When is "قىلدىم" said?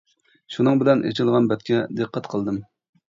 2.35-2.59